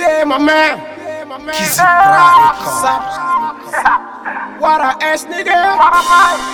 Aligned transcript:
Yeah, 0.00 0.24
my 0.24 0.38
man. 0.38 0.78
Kizipra. 1.52 2.56
Zap. 2.80 3.02
What 4.60 4.80
a 4.80 4.96
ass 5.04 5.24
nigga. 5.24 5.60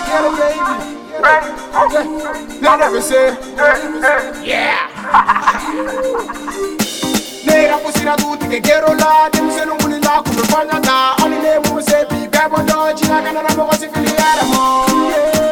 Get 0.07 0.25
a 0.27 0.31
baby. 0.35 0.75
Let 2.61 2.77
them 2.79 3.01
say. 3.01 3.27
Yeah. 4.43 4.91
Nera 7.47 7.77
kusina 7.79 8.15
tuti 8.17 8.47
ke 8.51 8.59
gero 8.61 8.91
la 8.99 9.29
dem 9.29 9.49
se 9.51 9.63
no 9.65 9.75
muni 9.81 9.99
la 10.03 10.21
ku 10.21 10.31
fanya 10.51 10.79
na 10.83 11.15
oni 11.23 11.39
ne 11.39 11.53
mu 11.65 11.81
se 11.81 12.03
bi 12.09 12.27
be 12.27 12.41
bo 12.51 12.57
do 12.67 12.77
china 12.99 13.21
kana 13.23 13.41
na 13.47 13.51
mo 13.55 13.71
si 13.79 13.87
fili 13.87 14.13
ara 14.29 14.43
mo 14.51 14.63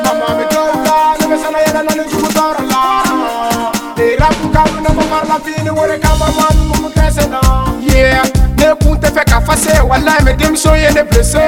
mama 0.04 0.28
me 0.38 0.46
do 0.52 0.62
la 0.86 1.16
no 1.20 1.26
me 1.32 1.38
sana 1.40 1.60
yana 1.66 1.82
na 1.88 1.94
ni 1.96 2.04
ku 2.12 2.20
tora 2.36 2.62
la 2.74 2.84
Nera 3.98 4.28
ku 4.38 4.46
ka 4.52 4.64
no 4.84 4.90
mo 4.98 5.04
parla 5.12 5.40
fini 5.40 5.70
wore 5.72 5.98
ka 6.04 6.12
ma 6.20 6.28
man 6.38 6.56
mu 6.68 6.76
mu 6.84 6.90
kese 6.92 7.26
na 7.96 8.02
yeah 8.02 8.46
ne 8.58 8.74
kun 8.82 8.98
tɛ 9.00 9.10
fɛ 9.16 9.24
ka 9.30 9.40
fase 9.42 9.74
walayi 9.90 10.24
mɛ 10.26 10.38
denmuso 10.38 10.76
ye 10.76 10.90
ne 10.94 11.04
blesse 11.04 11.44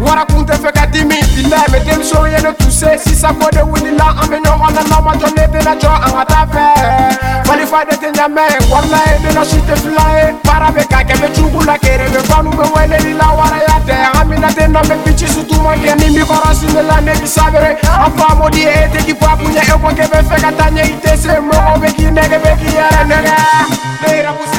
wara 0.00 0.24
kun 0.26 0.44
tɛ 0.44 0.54
fɛ 0.62 0.72
ka 0.74 0.86
dimi 0.86 1.18
bilayi 1.34 1.68
mɛ 1.72 1.78
denmuso 1.84 2.26
ye 2.26 2.38
ne 2.42 2.52
tuse. 2.58 2.90
Sisan 3.04 3.34
ko 3.38 3.48
de 3.50 3.60
wulila 3.60 4.08
an 4.20 4.26
bɛ 4.30 4.38
ɲɔgɔn 4.44 4.74
na 4.74 4.82
n'aw 4.90 5.02
ma 5.02 5.12
jɔ 5.14 5.28
ne 5.36 5.44
tɛna 5.52 5.74
jɔ 5.80 5.90
an 6.06 6.12
ka 6.16 6.24
taa 6.24 6.46
fɛ. 6.52 6.64
Falifa 7.46 7.84
de 7.88 7.96
tɛ 7.96 8.08
ɲamɛ 8.12 8.44
walayi 8.70 9.22
ne 9.22 9.34
na 9.34 9.44
si 9.44 9.56
tɛ 9.56 9.74
fila 9.82 10.04
ye. 10.14 10.24
Baara 10.44 10.68
bɛ 10.74 10.82
ka 10.90 10.98
kɛ 11.08 11.14
bɛ 11.22 11.28
cugu 11.34 11.64
la 11.66 11.78
kere 11.78 12.06
bɛ 12.12 12.20
fanu 12.28 12.50
bɛ 12.50 13.18
la 13.18 13.26
waraya 13.38 13.76
tɛ. 13.86 13.96
An 14.20 14.52
tɛ 14.56 14.64
nɔ 14.68 14.80
bɛ 14.82 14.94
bici 15.04 15.26
sutu 15.26 15.56
ma 15.62 15.74
kɛ 15.74 15.96
ni 16.00 16.10
mi 16.16 16.22
kɔrɔsi 16.22 16.74
ne 16.74 16.82
la 16.82 17.00
ne 17.00 17.12
bi 17.20 17.26
sabere. 17.26 17.78
An 17.84 18.10
faamo 18.16 18.50
di 18.50 18.62
e 18.62 18.88
tɛ 18.92 18.98
k'i 19.06 19.14
papu 19.14 19.46
ɲɛ 19.48 19.62
e 19.62 19.78
ko 19.80 19.88
k'e 19.96 20.06
bɛ 20.12 20.18
fɛ 20.28 20.36
ka 20.42 20.50
taa 20.58 20.70
ɲɛ 20.70 20.82
i 20.82 20.96
tɛ 21.02 21.16
se. 21.16 21.32
Mɔgɔw 21.40 21.76
bɛ 21.80 21.88
k'i 21.96 22.10
nɛgɛ 22.10 22.36
bɛ 22.42 22.50
k'i 22.58 22.70
yɛrɛ 22.78 23.02
nɛgɛ. 23.10 23.34
Ne 24.02 24.08
yɛrɛ 24.16 24.53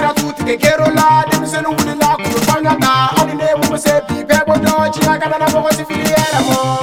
kudochia 4.59 5.17
kana 5.19 5.37
na 5.37 5.49
bogo 5.49 5.69
sifilielamo 5.71 6.79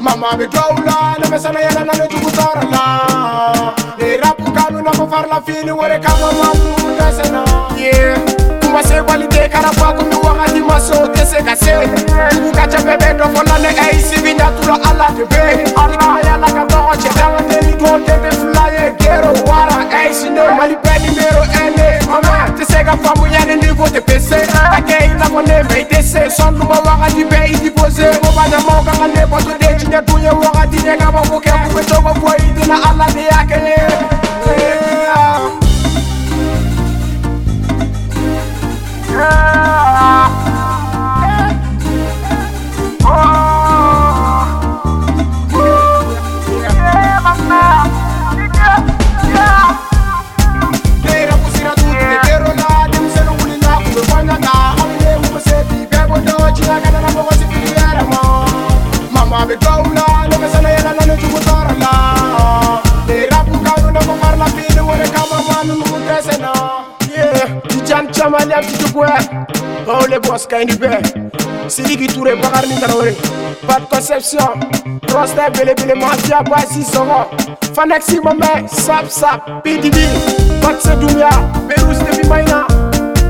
mama 0.00 0.36
bitoula 0.36 1.16
na 1.18 1.28
mesana 1.30 1.60
yena 1.60 1.84
na 1.84 1.92
letukutorala 1.92 3.00
irapukanu 4.14 4.82
na 4.82 4.90
mufarla 4.92 5.40
fini 5.46 5.70
wore 5.72 5.98
kama 5.98 6.32
mamundesena 6.32 7.42
kuma 8.60 8.82
se 8.82 9.02
kwalite 9.02 9.48
kana 9.48 9.68
kwakumi 9.70 10.14
wakati 10.14 10.60
maso 10.60 11.06
tesekase 11.08 11.72
tukukacha 12.30 12.78
bebe 12.78 13.14
dofolane 13.14 13.68
aisivindatula 13.68 14.74
alatebe 14.90 15.64
femme 23.08 23.22
où 23.22 23.26
y'a 23.26 23.44
des 23.44 23.56
niveaux 23.66 23.88
de 23.88 24.00
PC 24.00 24.34
Akei 24.72 25.08
na 25.18 25.28
kone 25.28 25.62
VTC 25.68 26.30
Sondu 26.30 26.66
ba 26.66 26.80
waka 26.84 27.10
di 27.14 27.24
pay 27.24 27.52
di 27.58 27.70
pose 27.70 28.04
Oba 28.28 28.48
na 28.50 28.58
mo 28.60 28.82
kanga 28.84 29.06
ne 29.14 29.26
pato 29.26 29.52
de 29.58 29.78
Chinya 29.78 30.02
tunye 30.02 30.30
waka 30.30 30.66
di 30.66 30.78
nye 30.82 30.96
kama 30.96 31.20
kuke 31.22 31.50
Kukwe 31.50 31.84
toba 31.84 32.14
kwa 32.14 32.36
iti 32.36 32.68
na 32.68 32.74
ala 32.90 33.06
de 33.14 33.28
akeye 33.28 34.17
di 68.28 68.34
jan 68.34 68.44
chama 68.44 68.44
le 68.44 68.66
ti 68.66 68.78
tu 68.78 68.92
kwe 68.92 69.06
Oh 69.86 70.06
les 70.08 70.18
boss 70.20 70.46
kay 70.46 70.64
ni 70.64 70.76
be 70.76 70.88
Sidiki 71.68 72.06
Touré 72.08 72.34
Bakar 72.36 72.66
ni 72.66 72.74
Traoré 72.80 73.14
Pas 73.66 73.80
de 73.80 73.86
conception. 73.86 74.38
Roster 75.12 75.50
bele 75.52 75.74
bele 75.74 75.94
mafia 75.94 76.42
basi 76.42 76.82
sogo 76.82 77.26
Fanexi 77.74 78.20
mame 78.20 78.66
sap 78.68 79.08
sap 79.08 79.62
PDB 79.64 79.96
Batse 80.62 80.94
Dumia 81.00 81.30
Berus 81.68 81.98
de 81.98 82.20
Bimaina 82.22 82.66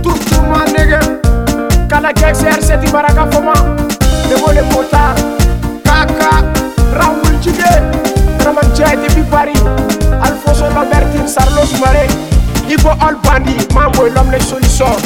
Tout 0.03 0.19
tout 0.31 0.43
ma 0.51 0.65
nigga 0.67 1.01
Kala 1.89 2.13
Gex 2.13 2.43
R7 2.43 2.91
Baraka 2.91 3.27
Foma. 3.31 3.55
Debole 4.29 4.63
Mota 4.73 5.15
Kaka 5.85 6.43
Raoul 6.95 7.39
Chige 7.41 7.71
Raman 8.45 8.75
Jai 8.75 8.97
depuis 8.97 9.23
Paris 9.31 9.59
Alfonso 10.23 10.65
Lambertine 10.75 11.29
Sarlos 11.29 11.79
Mare 11.81 12.07
Ibo 12.69 12.91
All 13.01 13.17
Bandi 13.23 13.55
Mambo 13.75 14.07
l'homme 14.09 14.31
les 14.31 14.41
solutions. 14.41 14.97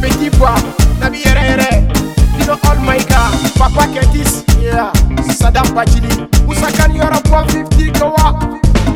Petit 0.00 0.30
Bois 0.38 0.54
Nabi 1.00 1.18
Yere 1.24 1.42
Yere 1.50 1.88
Dino 2.38 2.52
All 2.68 2.78
Maika 2.84 3.30
Papa 3.58 3.86
Kentis 3.92 4.44
Yeah. 4.60 4.92
Sadam 5.32 5.64
Bajili 5.74 6.08
Moussa 6.46 6.66
Kanyora 6.72 7.18
Point 7.30 7.48
50 7.50 7.92
Kawa 7.92 8.38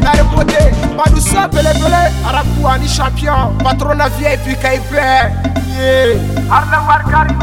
Nare 0.01 0.23
Bote 0.35 0.73
Badou 0.97 1.21
Sa 1.21 1.49
Bele 1.49 1.73
Bele 1.81 2.13
Arabu 2.29 2.67
Ani 2.69 2.87
Champion. 2.87 3.57
Patron 3.59 3.97
la 3.97 4.09
VIP 4.11 4.59
KIP 4.61 4.93
Yeah. 4.93 6.15
Arna 6.53 6.81
Marcari 6.87 7.35